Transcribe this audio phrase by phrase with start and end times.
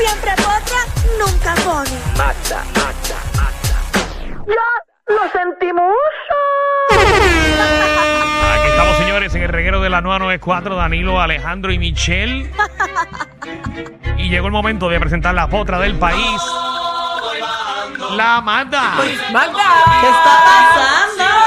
[0.00, 0.78] Siempre potra,
[1.18, 1.90] nunca pone.
[5.06, 5.92] ¡Lo sentimos!
[8.54, 12.50] Aquí estamos, señores, en el reguero de la 994, Danilo, Alejandro y Michelle.
[14.16, 16.40] Y llegó el momento de presentar la potra del país.
[18.12, 18.94] La Magda.
[19.32, 19.84] Magda.
[20.00, 21.39] ¿Qué está pasando?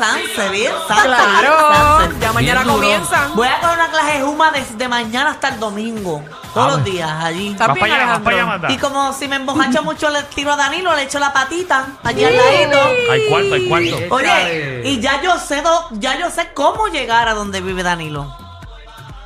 [0.00, 0.48] Bien bien sanse.
[0.50, 1.98] bien Claro.
[2.00, 2.20] sanse.
[2.20, 2.74] Ya mañana duro.
[2.76, 3.34] comienzan.
[3.36, 6.22] Voy a coger una clase de Juma desde mañana hasta el domingo.
[6.54, 6.84] Todos Ah, los bueno.
[6.84, 7.54] días allí.
[7.58, 8.46] Vas bien, para allá, vas para allá, Alejandro.
[8.46, 8.72] Magda.
[8.72, 12.24] Y como si me embojacha mucho, le tiro a Danilo, le echo la patita allí
[12.24, 12.78] al ladito.
[13.12, 14.14] Hay cuarto, hay cuarto.
[14.14, 18.36] Oye, y ya yo sé do- ya yo sé cómo llegar a donde vive Danilo.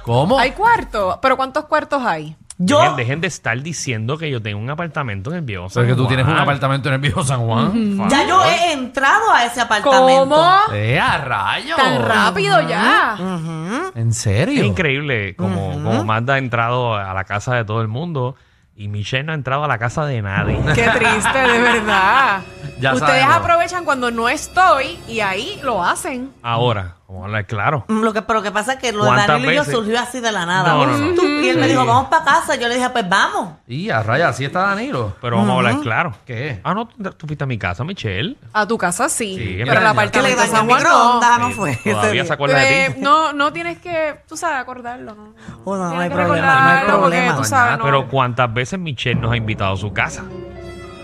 [0.02, 0.38] ¿Cómo?
[0.38, 1.18] Hay cuarto.
[1.22, 2.36] ¿Pero cuántos cuartos hay?
[2.56, 5.82] Yo Dejen, dejen de estar diciendo que yo tengo un apartamento en el viejo San
[5.82, 6.08] Porque tú Juan.
[6.14, 8.08] tienes un apartamento en el viejo San Juan.
[8.08, 10.30] ya yo he entrado a ese apartamento.
[10.36, 10.58] ¿Cómo?
[10.72, 11.76] ¡Eh, a rayos!
[11.76, 13.16] Tan rápido ya.
[13.96, 14.60] ¿En serio?
[14.62, 18.36] Es increíble como, como Magda ha entrado a la casa de todo el mundo
[18.76, 20.56] y Michelle no ha entrado a la casa de nadie.
[20.74, 22.40] Qué triste, de verdad.
[22.80, 23.36] Ya Ustedes sabemos.
[23.36, 26.32] aprovechan cuando no estoy y ahí lo hacen.
[26.42, 27.84] Ahora, vamos a hablar claro.
[27.88, 29.60] Mm, Lo que, pero lo que pasa es que lo de ¿Cuántas Danilo y yo
[29.62, 29.74] veces?
[29.74, 30.68] surgió así de la nada.
[30.72, 31.14] No, no, no.
[31.14, 32.54] Tú- Y él me dijo, vamos para casa.
[32.56, 33.54] Yo le dije, pues vamos.
[33.66, 35.14] Y a rayos, así está Danilo.
[35.20, 36.14] Pero vamos a hablar claro.
[36.24, 36.60] ¿Qué?
[36.64, 38.36] Ah, no, tú tú fuiste a mi casa, Michelle.
[38.52, 39.36] A tu casa sí.
[39.36, 40.88] Sí, pero ya- Que le apartamento de dañó el San Juan no.
[40.90, 41.70] microondas, no fue.
[41.72, 42.24] ese Todavía día.
[42.24, 43.00] se acuerda de Eh, ti.
[43.00, 45.14] no, no tienes que, tú sabes, acordarlo.
[45.14, 47.36] No, Oh, no, no Tienes hay que problema, no hay recordarlo porque problema.
[47.36, 47.84] tú sabes, no.
[47.84, 50.24] Pero ¿cuántas veces Michelle nos ha invitado a su casa?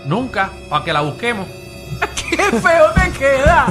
[0.05, 1.47] Nunca, para que la busquemos.
[2.29, 3.65] ¡Qué feo te queda!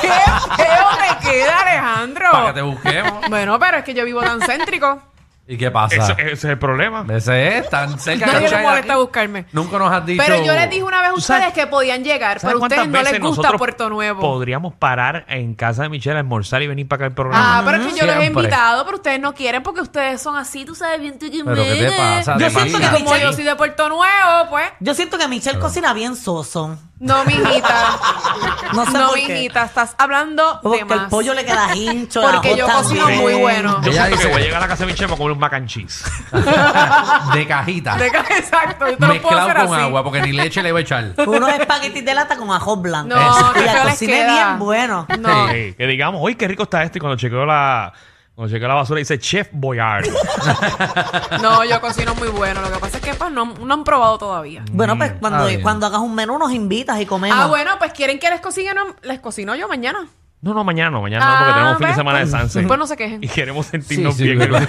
[0.00, 0.86] ¡Qué feo
[1.20, 2.26] te queda, Alejandro!
[2.32, 3.28] Para que te busquemos.
[3.28, 5.00] Bueno, pero es que yo vivo tan céntrico.
[5.44, 5.96] ¿Y qué pasa?
[5.96, 7.04] Ese, ese es el problema.
[7.12, 9.44] Ese es tan cerca Nadie de le molesta buscarme.
[9.52, 10.22] Nunca nos has dicho.
[10.24, 12.64] Pero yo les dije una vez a ¿Tú ustedes sabes- que podían llegar, ¿Sabes pero
[12.64, 14.20] a ustedes no les gusta nosotros Puerto Nuevo.
[14.20, 17.58] Podríamos parar en casa de Michelle a almorzar y venir para acá al programa.
[17.58, 18.44] Ah, pero es que yo los he Siempre.
[18.44, 21.74] invitado, pero ustedes no quieren porque ustedes son así, tú sabes bien tú ¿Pero qué
[21.74, 22.32] te pasa?
[22.38, 22.96] Yo Te siento pasa.
[22.96, 24.66] que como yo soy de Puerto Nuevo, pues.
[24.78, 26.78] Yo siento que Michelle cocina bien soso.
[27.02, 27.98] No, mijita.
[28.72, 29.28] No sé no, por qué.
[29.28, 31.00] mijita, estás hablando de Porque más.
[31.02, 32.22] el pollo le queda hincho.
[32.22, 33.20] la Porque yo cocino bien.
[33.20, 33.82] muy bueno.
[33.82, 35.32] Yo Ella siento que dice- voy a llegar a la casa de Michelle para comer
[35.32, 36.02] un mac and cheese.
[37.34, 37.96] de cajita.
[37.96, 39.82] De- Exacto, yo te lo puedo Mezclado hacer con así.
[39.84, 41.12] agua, porque ni leche le voy a echar.
[41.26, 43.14] Unos espaguetis de lata con ajo blanco.
[43.14, 44.26] No, qué y la les cocina queda.
[44.46, 45.06] bien bueno.
[45.18, 45.48] No.
[45.50, 46.98] Sí, que digamos, uy, qué rico está este.
[46.98, 47.92] Y cuando chequeo la,
[48.34, 50.06] cuando chequeo la basura dice Chef Boyard.
[51.42, 52.60] No, yo cocino muy bueno.
[52.62, 54.64] Lo que pasa es que pues no, no han probado todavía.
[54.72, 55.62] Bueno, pues cuando, está bien.
[55.62, 57.38] cuando hagas un menú nos invitas y comemos.
[57.38, 60.06] Ah, bueno, pues quieren que les cocine, no, les cocino yo mañana.
[60.40, 61.96] No, no, mañana no, mañana no, porque Ah, tenemos fin de ¿ves?
[61.96, 62.62] semana de Sanse.
[62.64, 63.22] Pues no se quejen.
[63.22, 64.38] Y queremos sentirnos Sí, sí, bien.
[64.40, 64.58] pero-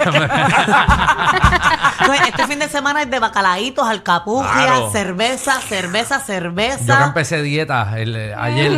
[2.06, 4.90] No, este fin de semana es de bacalaitos, alcapugia, Claro.
[4.90, 7.04] cerveza, cerveza, Yo que cerveza.
[7.04, 8.72] empecé dieta el, eh, ayer.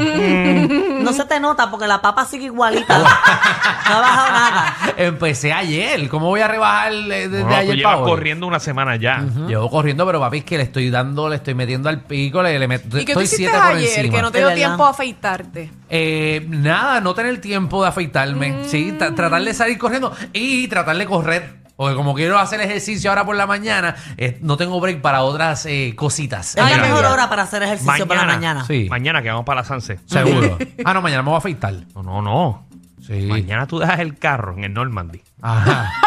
[1.03, 2.99] No se te nota porque la papa sigue igualita.
[2.99, 4.77] no ha bajado nada.
[4.97, 6.09] empecé ayer.
[6.09, 8.11] ¿Cómo voy a rebajar eh, desde No, tú ayer llevas para hoy?
[8.11, 9.25] corriendo una semana ya.
[9.47, 12.59] Llevo corriendo, pero papi, es que le estoy dando, le estoy metiendo al pico, le,
[12.59, 13.89] le meto, ¿Y qué tú estoy hiciste siete por ayer?
[13.99, 14.17] encima.
[14.17, 14.67] Que no te Es dio verdad.
[14.67, 15.71] tiempo a afeitarte.
[15.89, 18.65] Eh, nada, no tener tiempo de afeitarme.
[18.67, 21.66] Sí, tra- tratar de salir corriendo y tratar de correr.
[21.77, 25.67] Porque como quiero hacer ejercicio ahora por la mañana, eh, no tengo break para otras
[25.67, 26.57] eh, cositas.
[26.57, 28.65] Es la mejor hora para hacer ejercicio por la mañana.
[28.65, 28.87] Sí.
[28.89, 29.99] Mañana que vamos para la Sanse.
[30.07, 30.57] Seguro.
[30.85, 31.75] ah, no, mañana me voy a afeitar.
[31.95, 32.67] No, no, no.
[33.07, 33.27] Sí.
[33.27, 35.23] Mañana tú dejas el carro en el Normandy.
[35.43, 35.93] Ajá.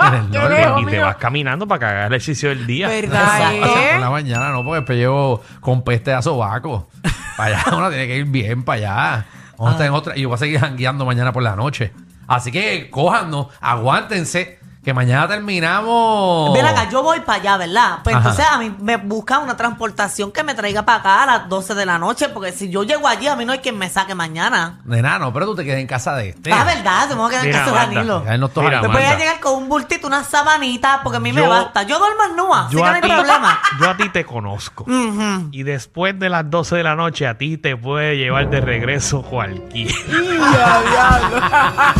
[0.00, 0.82] En el norte.
[0.82, 2.88] y te vas caminando para que hagas el ejercicio del día.
[2.88, 3.54] ¿Verdad?
[3.54, 3.78] Exacto.
[3.78, 3.88] eh?
[3.92, 6.88] Por la mañana no, porque después llevo con peste a sobaco.
[7.36, 9.26] Para allá uno tiene que ir bien para allá.
[9.56, 10.16] Vamos a estar en otra.
[10.16, 11.92] Y yo voy a seguir jangueando mañana por la noche.
[12.28, 14.57] Así que cójanos, aguántense,
[14.88, 16.54] que mañana terminamos.
[16.54, 17.98] Ven acá, yo voy para allá, ¿verdad?
[18.02, 18.30] Pues Ajá.
[18.30, 21.74] entonces a mí me busca una transportación que me traiga para acá a las 12
[21.74, 24.14] de la noche, porque si yo llego allí, a mí no hay quien me saque
[24.14, 24.80] mañana.
[24.86, 26.50] Nena, no, pero tú te quedas en casa de este.
[26.50, 28.20] Ah, verdad, tengo que quedar en casa de Amanda, Danilo.
[28.20, 28.80] Mira.
[28.80, 29.18] Me voy a Amanda.
[29.18, 31.82] llegar con un bultito, una sabanita, porque a mí me Yo- basta.
[31.82, 33.60] Yo duermo en nua, así Yo que no a, hay ti, problema.
[33.80, 34.84] yo a ti te conozco.
[34.84, 35.48] Ujú.
[35.52, 39.20] Y después de las 12 de la noche, a ti te puede llevar de regreso
[39.20, 39.92] cualquiera.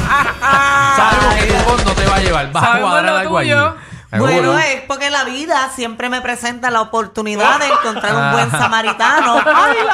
[0.97, 2.51] Sabemos que tu no te va a llevar.
[2.54, 3.77] A Sabemos lo tuyo.
[4.10, 8.59] Bueno, es porque la vida siempre me presenta la oportunidad de encontrar un buen Ah.
[8.59, 9.43] samaritano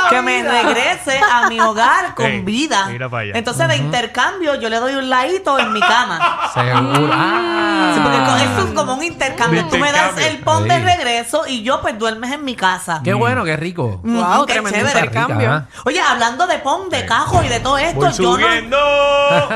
[0.08, 2.86] que me regrese a mi hogar con Ey, vida.
[2.86, 3.32] mira para allá.
[3.34, 6.50] Entonces, de intercambio, yo le doy un ladito en mi cama.
[6.54, 7.10] Seguro.
[7.12, 7.92] Ah.
[7.94, 9.66] Sí, porque co- eso es como un intercambio.
[9.66, 13.00] Tú me das el pon de regreso y yo pues duermes en mi casa.
[13.02, 14.00] Qué bueno, qué rico.
[14.04, 15.06] Mm, Wow, qué tremendo chévere.
[15.06, 15.50] intercambio.
[15.50, 18.44] Rica, Oye, hablando de pon, de cajo y de todo esto, Voy yo no...
[18.44, 18.78] subiendo.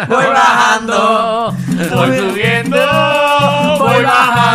[0.09, 1.55] Voy bajando.
[1.95, 2.77] Voy subiendo.
[3.79, 4.48] Voy bajando.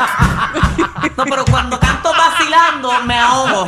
[1.16, 3.66] No, pero cuando canto vacilando, me ahogo.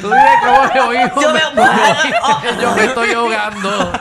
[0.00, 0.98] Tú dices cómo me oí.
[1.20, 1.40] Yo me-
[2.60, 3.92] Yo me estoy ahogando.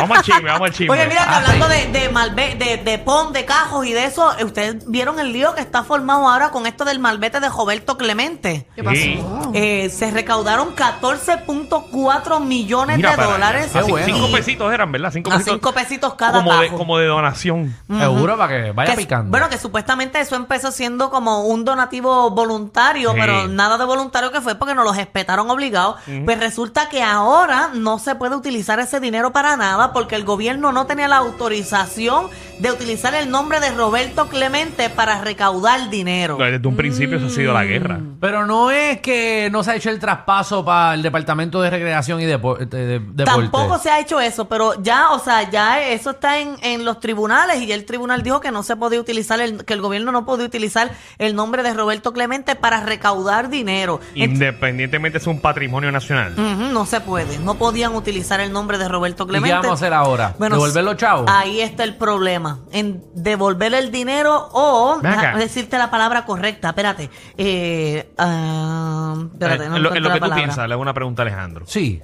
[0.00, 0.90] Vamos al chisme, vamos al chisme.
[0.92, 4.04] Oye, mira, que Ah, hablando de, de, malve- de, de pon, de cajos y de
[4.04, 7.96] eso, ustedes vieron el lío que está formado ahora con esto del malvete de Roberto
[7.96, 8.66] Clemente.
[8.74, 8.96] ¿Qué pasó?
[8.96, 9.22] Sí.
[9.54, 13.34] Eh, se recaudaron 14.4 millones Mira de para allá.
[13.36, 13.72] dólares.
[13.88, 14.06] Bueno.
[14.06, 15.10] Cinco Y- pesitos eran, ¿verdad?
[15.12, 15.54] Cinco A pesitos.
[15.54, 16.78] cinco pesitos cada como de, tajo.
[16.78, 17.76] como de donación.
[17.88, 19.30] Seguro para que vaya Que- picando.
[19.30, 23.16] Bueno, que supuestamente eso empezó siendo como un donativo voluntario, Sí.
[23.20, 25.96] pero nada de voluntario que fue porque nos los respetaron obligados.
[26.24, 30.72] Pues resulta que ahora no se puede utilizar ese dinero para nada porque el gobierno
[30.72, 32.26] no tenía la autorización
[32.58, 36.36] de utilizar el nombre de Roberto Clemente para recaudar dinero.
[36.38, 37.54] Desde un principio eso ha sido Mm.
[37.54, 38.00] la guerra.
[38.20, 42.20] Pero no es que no se ha hecho el traspaso para el Departamento de Recreación
[42.20, 43.24] y Depo- de- de- Deporte.
[43.24, 47.00] Tampoco se ha hecho eso, pero ya, o sea, ya eso está en, en los
[47.00, 50.12] tribunales y ya el tribunal dijo que no se podía utilizar, el, que el gobierno
[50.12, 54.00] no podía utilizar el nombre de Roberto Clemente para recaudar dinero.
[54.14, 56.34] Ent- Independientemente es un patrimonio nacional.
[56.72, 59.63] No se puede, no podían utilizar el nombre de Roberto ¿Y Clemente.
[59.64, 60.34] Qué vamos a hacer ahora?
[60.38, 61.26] Bueno, ¿Devolver los chavos?
[61.28, 65.00] Ahí está el problema, en devolver el dinero o
[65.38, 67.10] decirte la palabra correcta, espérate.
[67.36, 70.44] Eh, ah, espérate, Eh, no en lo, en lo la que tú palabra.
[70.44, 71.64] piensas, le hago una pregunta a Alejandro.
[71.66, 72.02] Sí,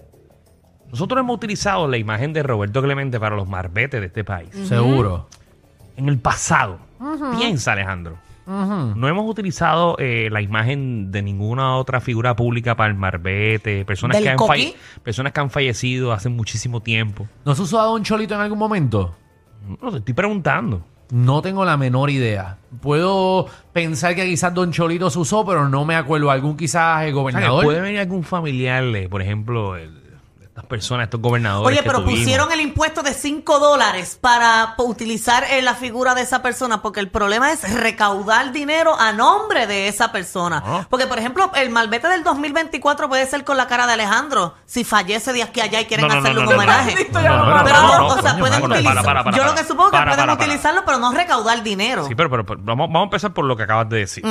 [0.90, 4.48] Nosotros hemos utilizado la imagen de Roberto Clemente para los marbetes de este país.
[4.68, 5.28] seguro.
[5.96, 6.78] En el pasado.
[7.38, 8.16] Piensa, Alejandro.
[8.50, 14.16] No hemos utilizado eh, la imagen de ninguna otra figura pública para el marbete, personas
[14.16, 17.28] ¿Del que, han personas que han fallecido hace muchísimo tiempo.
[17.44, 19.14] ¿No se usó a Don Cholito en algún momento?
[19.80, 20.84] No, te estoy preguntando.
[21.10, 22.58] No tengo la menor idea.
[22.80, 26.30] Puedo pensar que quizás Don Cholito se usó, pero no me acuerdo.
[26.30, 27.64] Algún quizás el O sea, que gobernador.
[27.64, 29.99] puede venir algún familiar, eh, por ejemplo, el-
[30.50, 31.68] estas personas, estos gobernadores.
[31.68, 32.18] Oye, que pero tuvimos.
[32.20, 36.98] pusieron el impuesto de 5 dólares para utilizar eh, la figura de esa persona, porque
[36.98, 40.60] el problema es recaudar dinero a nombre de esa persona.
[40.66, 40.86] Ah.
[40.90, 44.82] Porque, por ejemplo, el malvete del 2024 puede ser con la cara de Alejandro, si
[44.82, 47.08] fallece de aquí a allá y quieren No, no, no, hacerle no, un no, homenaje.
[47.12, 49.04] pero o sea, pueden para, utilizar.
[49.04, 50.46] para, para, Yo lo que supongo que Para, pueden para, para.
[50.48, 52.08] utilizarlo, pero no recaudar dinero.
[52.08, 54.24] Sí, pero, pero, pero vamos, vamos a empezar por lo que acabas de decir.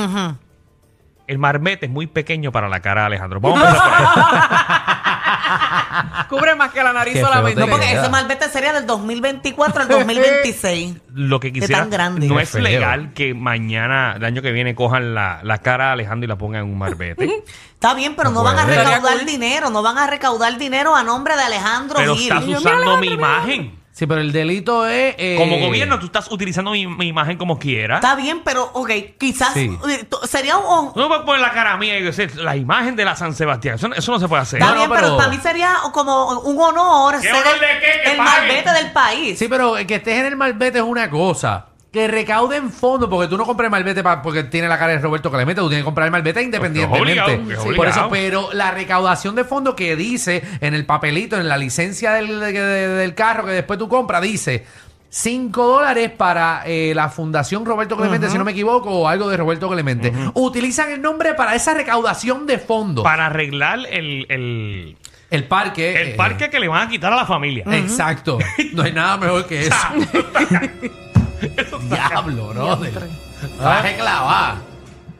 [1.26, 3.40] El marbete es muy pequeño para la cara de Alejandro.
[3.40, 4.89] Vamos a empezar por.
[6.28, 7.54] Cubre más que la nariz Qué solamente.
[7.56, 8.00] feo No, te porque queda.
[8.02, 10.94] ese malvete sería del 2024 al 2026.
[11.14, 11.80] Lo que quisiera.
[11.80, 12.26] tan grande.
[12.28, 12.62] No Qué es feo.
[12.62, 16.36] legal que mañana, el año que viene, cojan la, la cara de Alejandro y la
[16.38, 17.42] pongan en un marbete.
[17.74, 18.84] Está bien, pero no, No van a puede.
[18.84, 22.30] recaudar dinero, no van a recaudar dinero a nombre de Alejandro pero Gil.
[22.32, 23.79] estás usando mi imagen.
[24.00, 25.14] Sí, pero el delito es.
[25.18, 27.98] eh, Como gobierno, tú estás utilizando mi, mi imagen como quieras.
[28.02, 29.76] Está bien, pero, ok, quizás Sí.
[29.90, 30.94] eh, sería un...
[30.94, 33.74] Tú no puedes poner la cara mía y decir la imagen de la San Sebastián.
[33.74, 34.58] Eso, no- eso no se puede hacer.
[34.58, 35.02] Está No, no, bien, pero...
[35.02, 38.00] pero- para mí sería como un honor ¿Qué ser honor el, de qué?
[38.04, 38.48] Que el paguen.
[38.48, 39.38] malvete del país.
[39.38, 41.66] Sí, pero que estés en el malvete es una cosa.
[41.92, 44.98] Que recauden fondos, porque tú no compras el malvete pa- porque tiene la cara de
[45.00, 47.02] Roberto Clemente, tú tienes que comprar el malvete independientemente.
[47.02, 47.88] obligado, es Por obligado.
[47.88, 52.38] eso, pero la recaudación de fondos que dice en el papelito, en la licencia del,
[52.38, 54.64] de- de- del carro que después tú compras, dice
[55.08, 59.36] 5 dólares para eh, la Fundación Roberto Clemente, si no me equivoco, o algo de
[59.36, 60.12] Roberto Clemente.
[60.34, 63.02] Utilizan el nombre para esa recaudación de fondos.
[63.02, 64.96] Para arreglar el, el,
[65.30, 66.00] el parque.
[66.00, 67.64] el eh, parque que le van a quitar a la familia.
[67.72, 68.38] Exacto.
[68.74, 69.74] No hay nada mejor que eso.
[71.88, 73.08] Diablo, brother.
[73.58, 74.56] Traje clavada.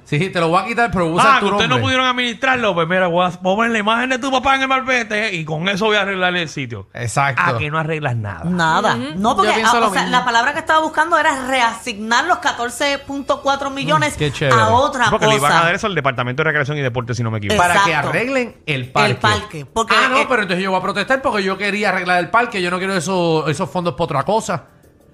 [0.05, 2.75] Sí, te lo voy a quitar, pero usa Ah, tu que ustedes no pudieron administrarlo.
[2.75, 5.69] Pues mira, voy a poner la imagen de tu papá en el marbete y con
[5.69, 6.89] eso voy a arreglar el sitio.
[6.95, 7.41] Exacto.
[7.47, 8.43] Ah, que no arreglas nada.
[8.45, 8.97] Nada.
[8.97, 14.17] No, porque ah, o sea, la palabra que estaba buscando era reasignar los 14.4 millones
[14.19, 15.65] Mm, a otra Porque le iban a cosa.
[15.67, 17.58] dar eso al Departamento de Recreación y Deporte, si no me equivoco.
[17.63, 19.11] Para que arreglen el parque.
[19.13, 21.91] El parque, porque, ah, no, eh, pero entonces yo voy a protestar porque yo quería
[21.91, 22.61] arreglar el parque.
[22.61, 24.65] Yo no quiero eso- esos fondos para otra cosa.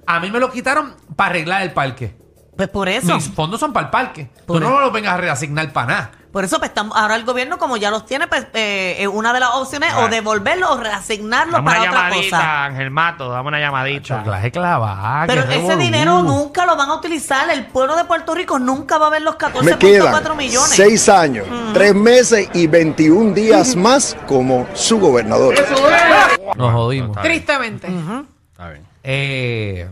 [0.07, 2.15] A mí me lo quitaron para arreglar el parque.
[2.57, 3.15] Pues por eso.
[3.15, 4.31] Mis fondos son para el parque.
[4.47, 4.81] Por Tú no eso.
[4.81, 6.11] los vengas a reasignar para nada.
[6.33, 9.33] Por eso pues, estamos- ahora el gobierno, como ya los tiene, pues eh, eh, una
[9.33, 10.05] de las opciones Ah.
[10.05, 12.65] o devolverlo o reasignarlo Dame para una otra llamadita, cosa.
[12.65, 14.19] Ángel Mato, dame una llamadita.
[14.19, 15.27] Choclaje clavada.
[15.27, 15.79] Pero qué ese revolú.
[15.83, 17.49] dinero nunca lo van a utilizar.
[17.51, 20.71] El pueblo de Puerto Rico nunca va a ver los Me 14.4 quedan millones.
[20.71, 25.55] seis años, tres meses y 21 días más como su gobernador.
[26.57, 27.17] Nos jodimos.
[27.23, 27.89] Tristemente.
[28.57, 28.85] Está bien.
[29.05, 29.89] Eh,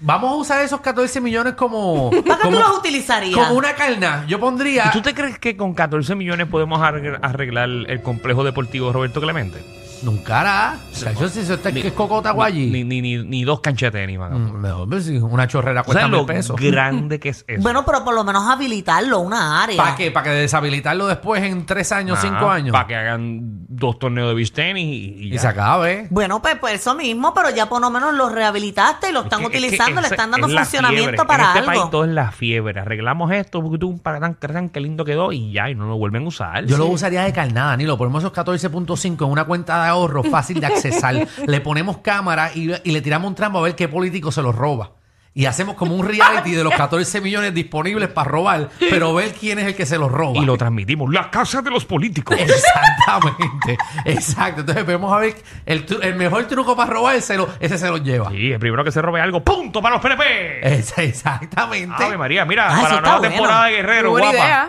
[0.00, 2.10] vamos a usar esos 14 millones como.
[2.26, 3.36] ¿Para qué como, tú los utilizarías?
[3.38, 4.24] como una carna.
[4.26, 4.86] Yo pondría.
[4.86, 9.20] ¿Y tú te crees que con 14 millones podemos arregl- arreglar el complejo deportivo Roberto
[9.20, 9.62] Clemente?
[10.02, 10.78] Nunca hará.
[10.92, 12.84] Chacho, si eso está que es cocota Ni, allí.
[12.84, 16.20] ni, ni, ni dos van a Mm, Mejor, pues, si una chorrera cuesta ¿Sabes mil
[16.20, 16.56] lo pesos.
[16.58, 17.62] grande que es eso?
[17.62, 19.76] Bueno, pero por lo menos habilitarlo, una área.
[19.76, 20.10] ¿Para qué?
[20.10, 22.72] ¿Para que deshabilitarlo después en tres años, cinco años?
[22.72, 25.40] Para que hagan dos torneos de beach tenis y, y Y ya.
[25.40, 26.06] se acabe.
[26.10, 29.42] Bueno, pues, pues eso mismo, pero ya por lo menos lo rehabilitaste y lo están
[29.42, 31.70] Es que- es que utilizando, le están dando es la funcionamiento para en este algo.
[31.82, 32.80] país todo es la fiebre.
[32.80, 36.28] Arreglamos esto, bucutum, paratán, caratán, qué lindo quedó y ya, y no lo vuelven a
[36.28, 36.64] usar.
[36.66, 40.22] Yo lo usaría de carnada, ni lo ponemos esos 14.5 en una cuenta de ahorro
[40.24, 41.26] fácil de accesar.
[41.46, 44.54] le ponemos cámara y, y le tiramos un trampo a ver qué político se los
[44.54, 44.92] roba.
[45.32, 49.60] Y hacemos como un reality de los 14 millones disponibles para robar, pero ver quién
[49.60, 50.36] es el que se los roba.
[50.42, 51.08] Y lo transmitimos.
[51.12, 52.36] La casa de los políticos.
[52.36, 53.78] Exactamente.
[54.06, 54.62] Exacto.
[54.62, 58.28] Entonces vamos a ver el, el mejor truco para robarselo, ese se lo lleva.
[58.30, 60.66] Sí, el primero que se robe algo, punto para los PNP.
[60.78, 62.02] Es- exactamente.
[62.04, 63.30] Ave María, mira, Ah, para la nueva bueno.
[63.34, 64.44] temporada de Guerrero, Buena guapa.
[64.44, 64.68] idea.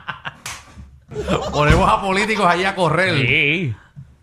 [1.52, 3.76] Ponemos a políticos allá a correr, Sí.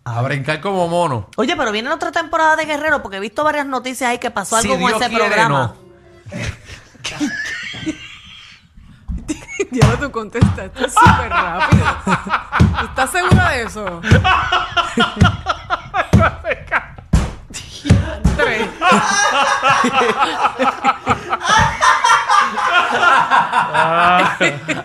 [0.04, 1.28] a brincar como mono.
[1.36, 4.56] Oye, pero viene otra temporada de Guerrero porque he visto varias noticias ahí que pasó
[4.56, 5.74] algo Si con Dios ese quiere, programa.
[9.70, 11.84] Ya tú contestaste súper rápido.
[12.84, 14.00] ¿Estás segura de eso?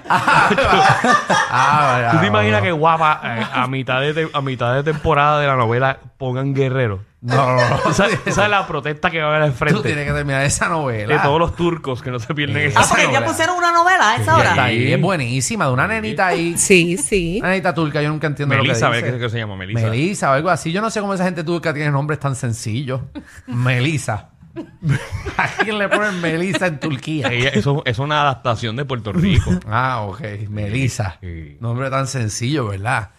[0.10, 5.40] Ah, ¿Tú te imaginas que guapa eh, a, mitad de te- a mitad de temporada
[5.40, 7.06] de la novela pongan Guerrero?
[7.20, 7.76] No, no, no.
[7.90, 10.44] Esa, esa es la protesta que va a haber al Tú frente tienes que terminar
[10.44, 11.16] esa novela.
[11.16, 13.26] de todos los turcos que no se pierden esa Ah, porque ya novela.
[13.26, 14.50] pusieron una novela a esa hora.
[14.52, 16.54] está ahí, es buenísima, de una nenita ahí.
[16.58, 17.38] Sí, sí.
[17.40, 19.26] Una nenita turca, yo nunca entiendo Melissa, lo que ver dice.
[19.26, 19.90] qué se llama Melissa.
[19.90, 20.72] Melissa o algo así.
[20.72, 23.02] Yo no sé cómo esa gente turca tiene nombres tan sencillos.
[23.48, 24.30] Melissa.
[25.38, 27.28] ¿A quién le ponen Melissa en Turquía?
[27.30, 29.52] Ella- eso es una adaptación de Puerto Rico.
[29.68, 30.22] Ah, ok.
[30.50, 31.18] Melissa.
[31.22, 31.58] Sí.
[31.60, 33.10] Nombre tan sencillo, ¿verdad?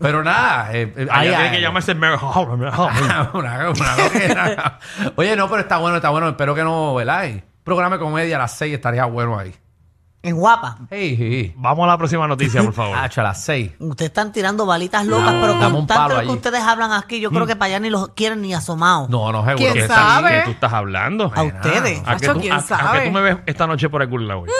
[0.00, 0.72] Pero nada.
[0.74, 1.50] Eh, eh, ay, tiene ay.
[1.56, 2.18] que llamarse Mary
[2.52, 4.78] una, una loquera.
[5.16, 6.28] Oye, no, pero está bueno, está bueno.
[6.28, 7.26] Espero que no, ¿verdad?
[7.26, 9.54] Y Programa de comedia a las 6 estaría bueno ahí.
[10.24, 10.78] En guapa.
[10.90, 11.54] Hey, hey.
[11.56, 12.96] Vamos a la próxima noticia, por favor.
[13.02, 13.72] Hacho, a las 6.
[13.78, 16.30] Ustedes están tirando balitas locas, pero dame con un tanto palo lo que allí.
[16.36, 19.08] ustedes hablan aquí, yo creo que para allá ni los quieren ni asomados.
[19.10, 19.92] No, no, seguro ¿Quién que ¿Qué sí.
[19.92, 20.30] estás- sabe?
[20.30, 21.30] ¿Qué tú estás hablando?
[21.34, 22.02] A ustedes.
[22.06, 23.00] ¿A que tú, ¿quién a- a sabe?
[23.00, 24.44] que tú me ves esta noche por algún lado?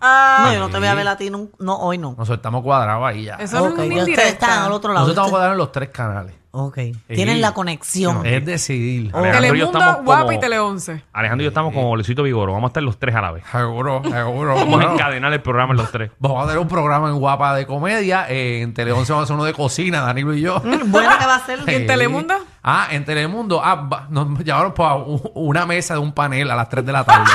[0.00, 2.10] No, yo no te voy a ver a ti, nun- no, hoy no.
[2.10, 3.34] Nosotros estamos cuadrados ahí ya.
[3.36, 4.46] Eso no Ok, es una ya ustedes indirecta.
[4.46, 5.06] están al otro lado.
[5.06, 6.34] Nosotros estamos cuadrados en los tres canales.
[6.52, 6.78] Ok.
[7.06, 8.26] Tienen la conexión.
[8.26, 9.10] Es decidir.
[9.14, 11.02] Alejandro y yo Telemundo, estamos Guapa como- y Tele 11.
[11.12, 12.52] Alejandro y yo estamos como Luisito Vigoro.
[12.52, 13.44] Vamos a estar los tres a la vez.
[13.52, 14.54] Seguro, seguro.
[14.56, 16.10] Vamos a Bueno, encadenar el programa en los tres.
[16.18, 18.26] vamos a tener un programa en Guapa de comedia.
[18.28, 20.60] eh, en Tele 11 vamos a hacer uno de cocina, Danilo y yo.
[20.64, 21.60] Mm, Bueno, ¿qué va a ser?
[21.66, 22.34] ¿Y en Telemundo?
[22.62, 23.62] Ah, en Telemundo.
[23.64, 24.96] Ah, va- nos llevaron para
[25.34, 27.30] una mesa de un panel a las 3 de la tarde.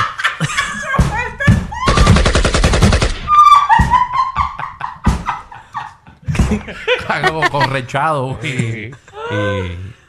[7.28, 8.92] Como con rechado y, y-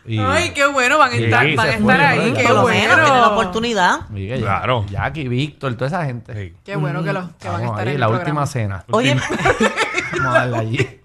[0.05, 2.37] y- Ay, qué bueno, van a Sí, estar, se van a fue, estar ahí, ¿verdad?
[2.37, 3.27] qué Por lo menos tienen la bueno.
[3.33, 3.99] oportunidad.
[4.15, 4.85] y que- Claro.
[4.89, 6.33] Jackie, Víctor, toda esa gente.
[6.33, 6.55] Sí.
[6.63, 8.47] Qué bueno que, los, que van a Vamos estar ahí, en la última programa.
[8.47, 8.83] cena.
[8.91, 9.15] Oye,
[10.17, 10.77] Vamos a darle allí.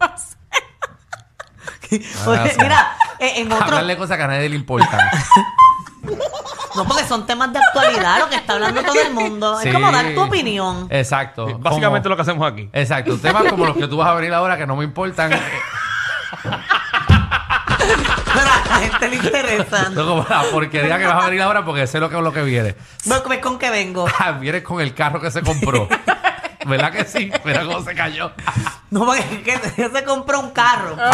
[2.27, 5.01] oye, mira, eh, en otro, Hablarle cosas que a nadie le importan.
[6.77, 9.59] no porque son temas de actualidad, lo que está hablando todo el mundo.
[9.61, 9.69] Sí.
[9.69, 10.87] Es como dar tu opinión.
[10.91, 11.59] Exacto.
[11.59, 12.71] Básicamente Como- lo que hacemos aquí.
[12.73, 13.19] Exacto.
[13.19, 15.33] Temas como los que tú vas a venir ahora que no me importan.
[18.35, 19.89] Pero a la gente le interesa.
[19.91, 22.33] No como la porquería que vas a venir ahora porque sé lo que es lo
[22.33, 22.75] que viene.
[23.05, 24.07] Bueno, ¿ves con qué vengo?
[24.19, 25.89] Ah, Vienes con el carro que se compró.
[26.65, 27.31] ¿Verdad que sí?
[27.45, 28.33] Mira cómo se cayó.
[28.91, 30.97] No, porque es que se compró un carro.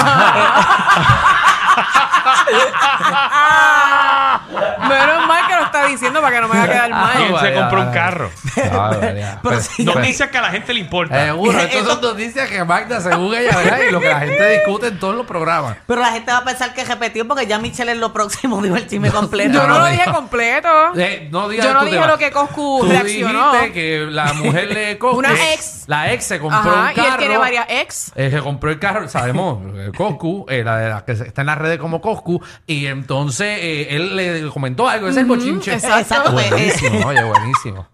[4.88, 7.16] Menos mal que lo está diciendo para que no me vaya a quedar mal.
[7.16, 8.30] ¿Quién se compró un carro?
[8.72, 8.90] Ah.
[9.00, 11.24] Pero Pues- Noticias que a la gente le importa.
[11.26, 13.78] Seguro, estas son noticias que Magda según ella, ¿verdad?
[13.88, 15.76] Y lo que la gente discute en todos los programas.
[15.86, 18.76] Pero la gente va a pensar que repetió porque ya Michelle es lo próximo, digo
[18.76, 19.52] el chisme completo.
[19.52, 20.68] Yo no lo dije completo.
[20.96, 22.06] Eh, no digas Yo no dije tema.
[22.08, 23.52] lo que Coscu Tú reaccionó.
[23.52, 25.18] dijiste que la mujer de Coscu...
[25.18, 25.84] Una ex.
[25.86, 27.08] La ex se compró Ajá, un y carro.
[27.12, 28.12] él tiene varias ex.
[28.14, 31.46] Eh, se compró el carro, sabemos, eh, Coscu, eh, la de la que está en
[31.46, 35.74] las redes como Coscu, y entonces eh, él le comentó algo, ese es el bochinche.
[35.74, 36.30] exacto.
[36.32, 37.88] Buenísimo, oye, buenísimo.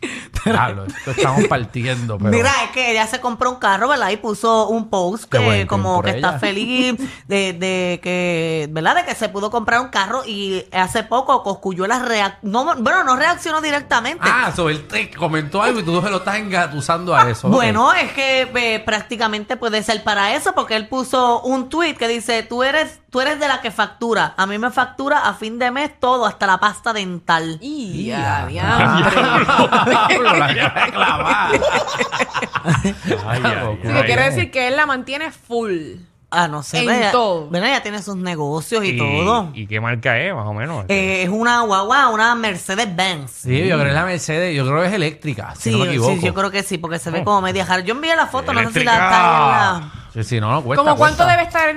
[0.44, 2.30] Esto estamos partiendo, pero...
[2.30, 4.10] Mira, es que ella se compró un carro, ¿verdad?
[4.10, 6.18] Y puso un post que bueno, como que ella.
[6.18, 6.96] está feliz
[7.26, 8.96] de, de que, ¿verdad?
[8.96, 13.16] De que se pudo comprar un carro y hace poco Coscuyuela reac no, bueno, no
[13.16, 14.24] reaccionó directamente.
[14.26, 17.48] Ah, sobre él te comentó algo y tú se lo estás engatusando a eso.
[17.48, 17.54] ok.
[17.54, 22.08] Bueno, es que eh, prácticamente puede ser para eso, porque él puso un tweet que
[22.08, 24.34] dice, tú eres, tú eres de la que factura.
[24.36, 27.58] A mí me factura a fin de mes todo, hasta la pasta dental.
[27.60, 29.20] Y Ya, a diantre.
[30.08, 31.48] Diablo, la cara de clavada.
[31.50, 31.60] Ay,
[32.64, 33.94] ay, Así ay.
[33.94, 35.96] que quiere decir que él la mantiene full.
[36.32, 36.78] Ah, no sé.
[36.78, 37.10] En ¿verdad?
[37.10, 37.46] todo.
[37.46, 39.50] Bueno, ella tiene sus negocios y, todo.
[39.52, 40.84] ¿Y qué marca es, más o menos?
[40.86, 43.32] Eh, es una guagua, una Mercedes-Benz.
[43.32, 45.78] Sí, yo creo que es la Mercedes, yo creo que es eléctrica, si Sí, no
[45.78, 46.12] me equivoco.
[46.14, 47.82] sí, yo creo que sí, porque se ve como media jara.
[47.82, 49.12] Yo envié la foto, no sé si la está en
[49.82, 49.92] la...
[50.12, 50.84] Sí, sí, no, no cuesta.
[50.84, 51.32] ¿Cómo cuánto cuesta.
[51.36, 51.74] debe estar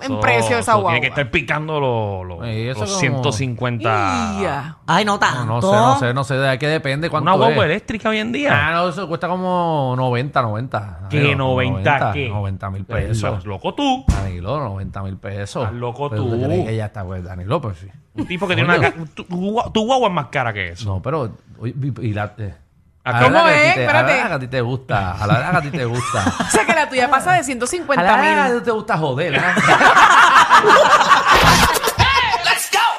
[0.00, 0.90] en, Eso- precio esa eso guagua?
[0.92, 4.38] Tiene que estar picando los, los, eso los como- 150.
[4.42, 4.76] Ya.
[4.86, 5.44] Ay, no tanto.
[5.46, 7.70] no sé, no sé, no sé, de qué depende cuánto Una guagua es.
[7.70, 8.70] eléctrica hoy en Ah, día.
[8.72, 10.98] no, eso cuesta como 90, 90.
[11.10, 11.16] ¿Qué?
[11.18, 12.28] Danilo, 90, ¿qué?
[12.28, 13.38] 90 mil Eso pesos.
[13.38, 14.04] es loco tú.
[14.08, 15.62] Danilo, 90 mil pesos.
[15.64, 16.42] Estás loco Pero tú.
[16.42, 17.88] crees que ya está, pues, Danilo, pues sí.
[18.16, 18.80] Un tipo que tiene una.
[18.90, 20.88] ca- Tu, tu- tu guagua es más cara que eso.
[20.88, 21.30] No, pero.
[21.58, 22.54] oye, Y, y la, eh,
[23.04, 23.74] ¿A a la ¿Cómo a es?
[23.74, 24.12] te- A la Espérate.
[24.14, 25.12] verdad que a ti te gusta.
[25.12, 26.24] A la a ti te gusta.
[26.48, 28.58] O sea que la tuya pasa de A 150 la verdad que a mil.
[28.60, 29.34] ti te gusta joder.
[29.34, 29.40] ¿eh?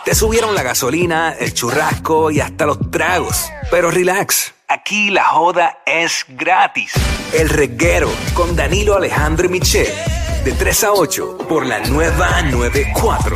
[0.03, 3.49] Te subieron la gasolina, el churrasco y hasta los tragos.
[3.71, 6.91] Pero relax, aquí la joda es gratis.
[7.33, 9.91] El reguero con Danilo Alejandro y Michel.
[10.43, 13.35] De 3 a 8 por la nueva 94.